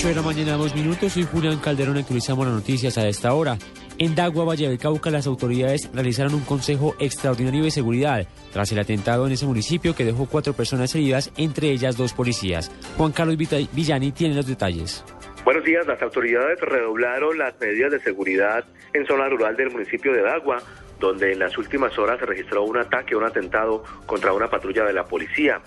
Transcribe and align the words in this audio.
8 0.00 0.08
de 0.08 0.14
la 0.14 0.22
mañana, 0.22 0.56
dos 0.56 0.74
minutos. 0.74 1.12
Soy 1.12 1.24
Julián 1.24 1.58
Calderón. 1.58 1.98
Actualizamos 1.98 2.46
las 2.46 2.54
noticias 2.54 2.96
a 2.96 3.06
esta 3.06 3.34
hora. 3.34 3.58
En 3.98 4.14
Dagua, 4.14 4.46
Valle 4.46 4.66
del 4.66 4.78
Cauca, 4.78 5.10
las 5.10 5.26
autoridades 5.26 5.90
realizaron 5.92 6.32
un 6.32 6.40
consejo 6.40 6.96
extraordinario 6.98 7.64
de 7.64 7.70
seguridad 7.70 8.26
tras 8.50 8.72
el 8.72 8.78
atentado 8.78 9.26
en 9.26 9.34
ese 9.34 9.44
municipio 9.44 9.94
que 9.94 10.06
dejó 10.06 10.24
cuatro 10.24 10.54
personas 10.54 10.94
heridas, 10.94 11.30
entre 11.36 11.68
ellas 11.68 11.98
dos 11.98 12.14
policías. 12.14 12.72
Juan 12.96 13.12
Carlos 13.12 13.36
Villani 13.36 14.10
tiene 14.12 14.34
los 14.34 14.46
detalles. 14.46 15.04
Buenos 15.44 15.64
días, 15.64 15.86
las 15.86 16.00
autoridades 16.00 16.58
redoblaron 16.62 17.36
las 17.36 17.60
medidas 17.60 17.92
de 17.92 18.00
seguridad 18.00 18.64
en 18.94 19.04
zona 19.04 19.28
rural 19.28 19.54
del 19.54 19.68
municipio 19.68 20.14
de 20.14 20.22
Dagua, 20.22 20.62
donde 20.98 21.32
en 21.32 21.40
las 21.40 21.58
últimas 21.58 21.98
horas 21.98 22.18
se 22.20 22.24
registró 22.24 22.62
un 22.62 22.78
ataque, 22.78 23.14
un 23.14 23.24
atentado 23.24 23.84
contra 24.06 24.32
una 24.32 24.48
patrulla 24.48 24.84
de 24.84 24.94
la 24.94 25.04
policía. 25.04 25.60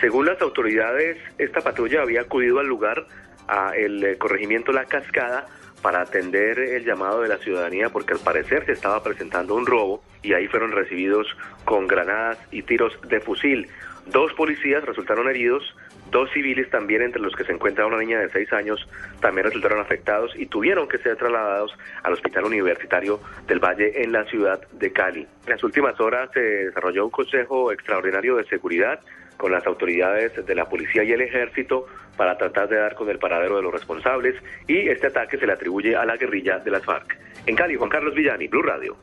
Según 0.00 0.26
las 0.26 0.40
autoridades, 0.42 1.18
esta 1.38 1.60
patrulla 1.60 2.02
había 2.02 2.22
acudido 2.22 2.58
al 2.58 2.66
lugar, 2.66 3.06
a 3.48 3.72
el 3.76 4.04
eh, 4.04 4.18
corregimiento 4.18 4.72
La 4.72 4.84
Cascada, 4.86 5.46
para 5.82 6.00
atender 6.00 6.58
el 6.58 6.84
llamado 6.84 7.22
de 7.22 7.28
la 7.28 7.38
ciudadanía 7.38 7.90
porque 7.90 8.14
al 8.14 8.18
parecer 8.18 8.66
se 8.66 8.72
estaba 8.72 9.02
presentando 9.02 9.54
un 9.54 9.66
robo 9.66 10.02
y 10.22 10.32
ahí 10.32 10.48
fueron 10.48 10.72
recibidos 10.72 11.28
con 11.64 11.86
granadas 11.86 12.38
y 12.50 12.62
tiros 12.62 12.98
de 13.08 13.20
fusil. 13.20 13.68
Dos 14.06 14.32
policías 14.32 14.84
resultaron 14.84 15.28
heridos, 15.28 15.76
dos 16.10 16.30
civiles 16.32 16.70
también, 16.70 17.02
entre 17.02 17.20
los 17.20 17.34
que 17.34 17.44
se 17.44 17.52
encuentra 17.52 17.86
una 17.86 17.98
niña 17.98 18.20
de 18.20 18.28
seis 18.30 18.52
años, 18.52 18.88
también 19.20 19.46
resultaron 19.46 19.80
afectados 19.80 20.32
y 20.36 20.46
tuvieron 20.46 20.88
que 20.88 20.98
ser 20.98 21.16
trasladados 21.16 21.76
al 22.02 22.12
Hospital 22.12 22.44
Universitario 22.44 23.20
del 23.46 23.58
Valle 23.58 24.02
en 24.02 24.12
la 24.12 24.24
ciudad 24.24 24.60
de 24.72 24.92
Cali. 24.92 25.26
En 25.44 25.50
las 25.50 25.62
últimas 25.64 25.98
horas 26.00 26.30
se 26.32 26.40
desarrolló 26.40 27.04
un 27.04 27.10
consejo 27.10 27.72
extraordinario 27.72 28.36
de 28.36 28.44
seguridad 28.44 29.00
con 29.36 29.52
las 29.52 29.66
autoridades 29.66 30.46
de 30.46 30.54
la 30.54 30.68
policía 30.68 31.04
y 31.04 31.12
el 31.12 31.20
ejército 31.20 31.86
para 32.16 32.38
tratar 32.38 32.68
de 32.68 32.76
dar 32.76 32.94
con 32.94 33.10
el 33.10 33.18
paradero 33.18 33.56
de 33.56 33.62
los 33.62 33.72
responsables 33.72 34.34
y 34.66 34.88
este 34.88 35.08
ataque 35.08 35.36
se 35.36 35.46
le 35.46 35.52
atribuye 35.52 35.94
a 35.94 36.04
la 36.04 36.16
guerrilla 36.16 36.58
de 36.58 36.70
las 36.70 36.84
FARC. 36.84 37.18
En 37.46 37.54
Cali, 37.54 37.76
Juan 37.76 37.90
Carlos 37.90 38.14
Villani, 38.14 38.48
Blue 38.48 38.62
Radio. 38.62 38.96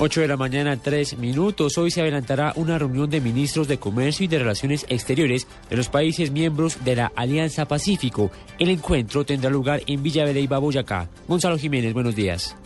8 0.00 0.20
de 0.20 0.28
la 0.28 0.36
mañana, 0.36 0.76
3 0.76 1.18
minutos. 1.18 1.76
Hoy 1.76 1.90
se 1.90 2.00
adelantará 2.00 2.52
una 2.54 2.78
reunión 2.78 3.10
de 3.10 3.20
ministros 3.20 3.66
de 3.66 3.78
Comercio 3.78 4.24
y 4.24 4.28
de 4.28 4.38
Relaciones 4.38 4.86
Exteriores 4.88 5.48
de 5.68 5.76
los 5.76 5.88
países 5.88 6.30
miembros 6.30 6.84
de 6.84 6.94
la 6.94 7.12
Alianza 7.16 7.66
Pacífico. 7.66 8.30
El 8.60 8.68
encuentro 8.68 9.24
tendrá 9.24 9.50
lugar 9.50 9.80
en 9.88 10.00
Villa 10.00 10.24
Veleiva, 10.24 10.58
Boyacá. 10.58 11.08
Gonzalo 11.26 11.58
Jiménez, 11.58 11.92
buenos 11.94 12.14
días. 12.14 12.56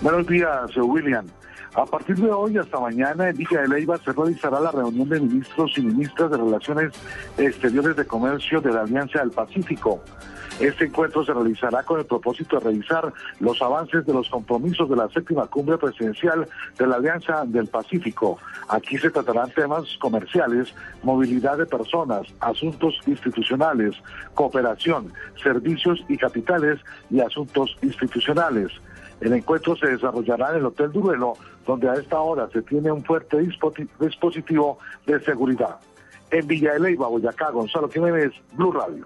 Buenos 0.00 0.26
días, 0.26 0.74
William. 0.76 1.26
A 1.74 1.84
partir 1.84 2.16
de 2.16 2.30
hoy 2.30 2.56
hasta 2.56 2.80
mañana 2.80 3.28
en 3.28 3.36
Villa 3.36 3.60
de 3.62 3.68
Leyva 3.68 3.98
se 3.98 4.12
realizará 4.12 4.60
la 4.60 4.70
reunión 4.70 5.08
de 5.08 5.20
ministros 5.20 5.72
y 5.76 5.82
ministras 5.82 6.30
de 6.30 6.36
Relaciones 6.38 6.92
Exteriores 7.36 7.96
de 7.96 8.06
Comercio 8.06 8.60
de 8.60 8.72
la 8.72 8.80
Alianza 8.82 9.20
del 9.20 9.30
Pacífico. 9.30 10.02
Este 10.62 10.84
encuentro 10.84 11.24
se 11.24 11.34
realizará 11.34 11.82
con 11.82 11.98
el 11.98 12.06
propósito 12.06 12.56
de 12.56 12.66
revisar 12.66 13.12
los 13.40 13.60
avances 13.60 14.06
de 14.06 14.12
los 14.12 14.28
compromisos 14.28 14.88
de 14.88 14.94
la 14.94 15.08
séptima 15.08 15.48
cumbre 15.48 15.76
presidencial 15.76 16.46
de 16.78 16.86
la 16.86 16.96
Alianza 16.96 17.44
del 17.44 17.66
Pacífico. 17.66 18.38
Aquí 18.68 18.96
se 18.96 19.10
tratarán 19.10 19.50
temas 19.50 19.84
comerciales, 19.98 20.72
movilidad 21.02 21.58
de 21.58 21.66
personas, 21.66 22.28
asuntos 22.38 22.94
institucionales, 23.06 23.96
cooperación, 24.34 25.12
servicios 25.42 25.98
y 26.08 26.16
capitales 26.16 26.78
y 27.10 27.18
asuntos 27.18 27.76
institucionales. 27.82 28.70
El 29.20 29.32
encuentro 29.32 29.74
se 29.74 29.88
desarrollará 29.88 30.50
en 30.50 30.58
el 30.58 30.66
Hotel 30.66 30.92
Duruelo, 30.92 31.32
donde 31.66 31.88
a 31.88 31.94
esta 31.94 32.20
hora 32.20 32.48
se 32.52 32.62
tiene 32.62 32.92
un 32.92 33.02
fuerte 33.02 33.38
dispositivo 33.98 34.78
de 35.06 35.18
seguridad. 35.24 35.80
En 36.30 36.46
Villa 36.46 36.74
de 36.74 36.94
Boyacá, 36.94 37.50
Gonzalo 37.50 37.88
Jiménez, 37.88 38.30
Blue 38.52 38.70
Radio. 38.70 39.04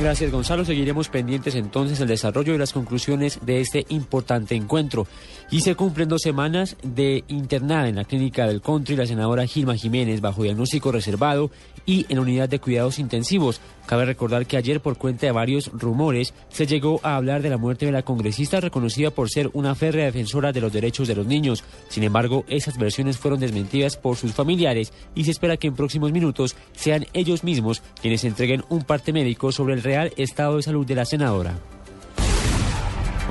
Gracias 0.00 0.32
Gonzalo, 0.32 0.64
seguiremos 0.64 1.08
pendientes 1.08 1.54
entonces 1.54 2.00
el 2.00 2.08
desarrollo 2.08 2.54
y 2.54 2.58
las 2.58 2.72
conclusiones 2.72 3.38
de 3.42 3.60
este 3.60 3.86
importante 3.88 4.54
encuentro. 4.54 5.06
Y 5.50 5.60
se 5.60 5.74
cumplen 5.74 6.08
dos 6.08 6.22
semanas 6.22 6.76
de 6.82 7.24
internada 7.28 7.88
en 7.88 7.96
la 7.96 8.04
clínica 8.04 8.46
del 8.46 8.62
country 8.62 8.96
la 8.96 9.06
senadora 9.06 9.46
Gilma 9.46 9.76
Jiménez 9.76 10.20
bajo 10.20 10.42
diagnóstico 10.42 10.90
reservado 10.90 11.50
y 11.86 12.06
en 12.08 12.18
unidad 12.18 12.48
de 12.48 12.58
cuidados 12.58 12.98
intensivos. 12.98 13.60
Cabe 13.86 14.04
recordar 14.04 14.46
que 14.46 14.56
ayer 14.56 14.80
por 14.80 14.96
cuenta 14.96 15.26
de 15.26 15.32
varios 15.32 15.70
rumores 15.72 16.34
se 16.48 16.66
llegó 16.66 17.00
a 17.02 17.16
hablar 17.16 17.42
de 17.42 17.50
la 17.50 17.56
muerte 17.56 17.86
de 17.86 17.92
la 17.92 18.02
congresista 18.02 18.60
reconocida 18.60 19.10
por 19.10 19.28
ser 19.28 19.50
una 19.52 19.74
férrea 19.74 20.04
defensora 20.04 20.52
de 20.52 20.60
los 20.60 20.72
derechos 20.72 21.08
de 21.08 21.16
los 21.16 21.26
niños. 21.26 21.64
Sin 21.88 22.04
embargo, 22.04 22.44
esas 22.48 22.78
versiones 22.78 23.18
fueron 23.18 23.40
desmentidas 23.40 23.96
por 23.96 24.16
sus 24.16 24.32
familiares 24.32 24.92
y 25.14 25.24
se 25.24 25.32
espera 25.32 25.56
que 25.56 25.66
en 25.66 25.74
próximos 25.74 26.12
minutos 26.12 26.54
sean 26.72 27.06
ellos 27.12 27.44
mismos 27.44 27.82
quienes 28.00 28.24
entreguen 28.24 28.64
un 28.68 28.82
parte 28.82 29.12
médico 29.12 29.50
sobre 29.50 29.74
el 29.74 29.81
real 29.82 30.12
estado 30.16 30.56
de 30.56 30.62
salud 30.62 30.86
de 30.86 30.94
la 30.94 31.04
senadora. 31.04 31.54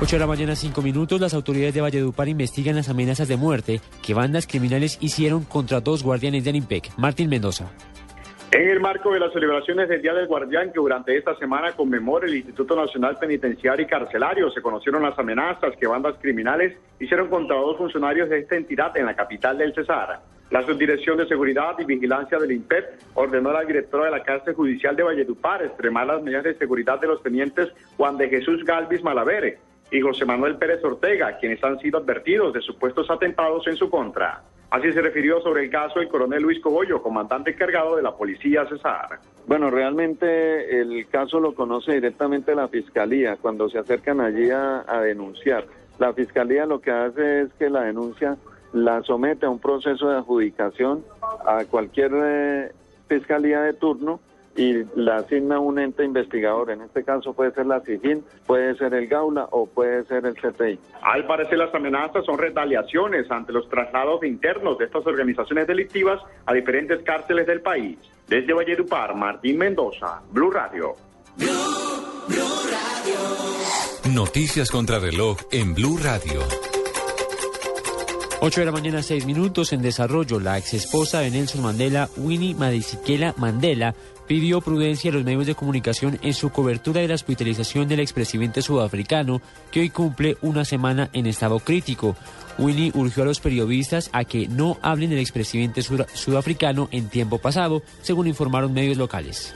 8 0.02 0.16
de 0.16 0.20
la 0.20 0.26
mañana, 0.26 0.56
5 0.56 0.82
minutos. 0.82 1.20
Las 1.20 1.32
autoridades 1.32 1.74
de 1.74 1.80
Valledupar 1.80 2.28
investigan 2.28 2.74
las 2.74 2.88
amenazas 2.88 3.28
de 3.28 3.36
muerte 3.36 3.80
que 4.04 4.14
bandas 4.14 4.48
criminales 4.48 4.98
hicieron 5.00 5.44
contra 5.44 5.80
dos 5.80 6.02
guardianes 6.02 6.42
del 6.42 6.56
IMPEC. 6.56 6.90
Martín 6.96 7.28
Mendoza. 7.28 7.70
En 8.50 8.68
el 8.68 8.80
marco 8.80 9.14
de 9.14 9.20
las 9.20 9.32
celebraciones 9.32 9.88
del 9.88 10.02
Día 10.02 10.12
del 10.12 10.26
Guardián 10.26 10.72
que 10.72 10.80
durante 10.80 11.16
esta 11.16 11.34
semana 11.36 11.72
conmemora 11.72 12.26
el 12.26 12.34
Instituto 12.34 12.76
Nacional 12.76 13.16
Penitenciario 13.16 13.86
y 13.86 13.88
Carcelario, 13.88 14.50
se 14.50 14.60
conocieron 14.60 15.02
las 15.02 15.18
amenazas 15.18 15.74
que 15.80 15.86
bandas 15.86 16.16
criminales 16.20 16.76
hicieron 17.00 17.28
contra 17.28 17.56
dos 17.56 17.78
funcionarios 17.78 18.28
de 18.28 18.40
esta 18.40 18.56
entidad 18.56 18.94
en 18.98 19.06
la 19.06 19.16
capital 19.16 19.56
del 19.56 19.72
Cesar. 19.72 20.20
La 20.52 20.66
Subdirección 20.66 21.16
de 21.16 21.26
Seguridad 21.26 21.78
y 21.78 21.86
Vigilancia 21.86 22.38
del 22.38 22.52
INPEP 22.52 22.84
ordenó 23.14 23.48
a 23.48 23.54
la 23.54 23.64
directora 23.64 24.04
de 24.04 24.10
la 24.10 24.22
cárcel 24.22 24.52
judicial 24.52 24.94
de 24.94 25.02
Valledupar 25.02 25.64
extremar 25.64 26.06
las 26.06 26.22
medidas 26.22 26.44
de 26.44 26.54
seguridad 26.58 27.00
de 27.00 27.06
los 27.06 27.22
tenientes 27.22 27.70
Juan 27.96 28.18
de 28.18 28.28
Jesús 28.28 28.62
Galvis 28.62 29.02
Malavere 29.02 29.58
y 29.90 30.02
José 30.02 30.26
Manuel 30.26 30.56
Pérez 30.56 30.84
Ortega, 30.84 31.38
quienes 31.38 31.64
han 31.64 31.78
sido 31.78 32.00
advertidos 32.00 32.52
de 32.52 32.60
supuestos 32.60 33.10
atentados 33.10 33.66
en 33.66 33.76
su 33.76 33.88
contra. 33.88 34.42
Así 34.68 34.92
se 34.92 35.00
refirió 35.00 35.40
sobre 35.40 35.64
el 35.64 35.70
caso 35.70 36.00
el 36.00 36.08
coronel 36.08 36.42
Luis 36.42 36.60
Cogollo, 36.60 37.02
comandante 37.02 37.52
encargado 37.52 37.96
de 37.96 38.02
la 38.02 38.14
policía 38.14 38.66
Cesar. 38.66 39.20
Bueno, 39.46 39.70
realmente 39.70 40.80
el 40.80 41.06
caso 41.08 41.40
lo 41.40 41.54
conoce 41.54 41.92
directamente 41.92 42.54
la 42.54 42.68
fiscalía 42.68 43.36
cuando 43.36 43.70
se 43.70 43.78
acercan 43.78 44.20
allí 44.20 44.50
a, 44.50 44.84
denunciar. 45.00 45.64
La 45.98 46.12
fiscalía 46.12 46.66
lo 46.66 46.82
que 46.82 46.90
hace 46.90 47.42
es 47.42 47.52
que 47.58 47.70
la 47.70 47.84
denuncia 47.84 48.36
la 48.72 49.02
somete 49.02 49.46
a 49.46 49.50
un 49.50 49.58
proceso 49.58 50.08
de 50.08 50.16
adjudicación 50.16 51.04
a 51.46 51.64
cualquier 51.64 52.12
eh, 52.14 52.72
fiscalía 53.08 53.60
de 53.60 53.74
turno 53.74 54.20
y 54.56 54.84
la 54.96 55.16
asigna 55.16 55.58
un 55.58 55.78
ente 55.78 56.04
investigador. 56.04 56.70
En 56.70 56.82
este 56.82 57.04
caso 57.04 57.32
puede 57.32 57.52
ser 57.52 57.66
la 57.66 57.80
SIGIN, 57.80 58.24
puede 58.46 58.74
ser 58.76 58.94
el 58.94 59.06
Gaula 59.06 59.48
o 59.50 59.66
puede 59.66 60.04
ser 60.04 60.26
el 60.26 60.34
CTI. 60.34 60.78
Al 61.02 61.26
parecer 61.26 61.58
las 61.58 61.74
amenazas 61.74 62.24
son 62.24 62.38
retaliaciones 62.38 63.30
ante 63.30 63.52
los 63.52 63.68
traslados 63.68 64.22
internos 64.24 64.78
de 64.78 64.86
estas 64.86 65.06
organizaciones 65.06 65.66
delictivas 65.66 66.20
a 66.46 66.52
diferentes 66.52 67.02
cárceles 67.02 67.46
del 67.46 67.60
país. 67.60 67.98
Desde 68.28 68.52
Valledupar, 68.52 69.14
Martín 69.14 69.58
Mendoza, 69.58 70.22
Blue 70.30 70.50
Radio. 70.50 70.94
Blue, 71.36 71.48
Radio. 72.70 74.14
Noticias 74.14 74.70
contra 74.70 74.98
reloj 74.98 75.38
en 75.50 75.74
Blue 75.74 75.98
Radio. 75.98 76.40
8 78.44 78.58
de 78.58 78.66
la 78.66 78.72
mañana, 78.72 79.04
6 79.04 79.24
minutos 79.24 79.72
en 79.72 79.82
desarrollo. 79.82 80.40
La 80.40 80.58
ex 80.58 80.74
esposa 80.74 81.20
de 81.20 81.30
Nelson 81.30 81.62
Mandela, 81.62 82.08
Winnie 82.16 82.56
Madisiquela 82.56 83.36
Mandela, 83.36 83.94
pidió 84.26 84.60
prudencia 84.60 85.12
a 85.12 85.14
los 85.14 85.22
medios 85.22 85.46
de 85.46 85.54
comunicación 85.54 86.18
en 86.22 86.34
su 86.34 86.50
cobertura 86.50 87.00
de 87.00 87.06
la 87.06 87.14
hospitalización 87.14 87.86
del 87.86 88.00
expresidente 88.00 88.60
sudafricano, 88.60 89.40
que 89.70 89.78
hoy 89.78 89.90
cumple 89.90 90.38
una 90.42 90.64
semana 90.64 91.08
en 91.12 91.26
estado 91.26 91.60
crítico. 91.60 92.16
Winnie 92.58 92.90
urgió 92.96 93.22
a 93.22 93.26
los 93.26 93.38
periodistas 93.38 94.10
a 94.12 94.24
que 94.24 94.48
no 94.48 94.76
hablen 94.82 95.10
del 95.10 95.20
expresidente 95.20 95.82
sudafricano 95.82 96.88
en 96.90 97.08
tiempo 97.10 97.38
pasado, 97.38 97.84
según 98.02 98.26
informaron 98.26 98.72
medios 98.72 98.96
locales. 98.96 99.54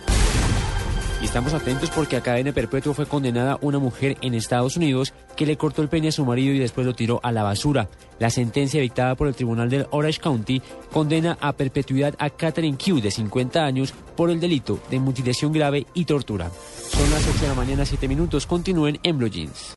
Y 1.20 1.24
estamos 1.24 1.54
atentos 1.54 1.90
porque 1.90 2.16
a 2.16 2.20
cadena 2.20 2.52
perpetua 2.52 2.92
fue 2.92 3.06
condenada 3.06 3.58
una 3.62 3.78
mujer 3.78 4.18
en 4.20 4.34
Estados 4.34 4.76
Unidos 4.76 5.14
que 5.34 5.46
le 5.46 5.56
cortó 5.56 5.80
el 5.80 5.88
pene 5.88 6.08
a 6.08 6.12
su 6.12 6.26
marido 6.26 6.54
y 6.54 6.58
después 6.58 6.86
lo 6.86 6.94
tiró 6.94 7.20
a 7.22 7.32
la 7.32 7.42
basura. 7.42 7.88
La 8.18 8.28
sentencia 8.28 8.80
dictada 8.80 9.14
por 9.14 9.26
el 9.26 9.34
tribunal 9.34 9.70
del 9.70 9.86
Orange 9.90 10.20
County 10.20 10.60
condena 10.92 11.38
a 11.40 11.54
perpetuidad 11.54 12.14
a 12.18 12.28
Catherine 12.28 12.76
Q, 12.76 13.00
de 13.00 13.10
50 13.10 13.64
años, 13.64 13.94
por 14.14 14.30
el 14.30 14.40
delito 14.40 14.78
de 14.90 15.00
mutilación 15.00 15.52
grave 15.52 15.86
y 15.94 16.04
tortura. 16.04 16.50
Son 16.90 17.10
las 17.10 17.26
8 17.26 17.40
de 17.40 17.48
la 17.48 17.54
mañana, 17.54 17.86
7 17.86 18.08
minutos. 18.08 18.46
Continúen 18.46 18.98
en 19.02 19.16
Blue 19.16 19.28
Jeans. 19.28 19.74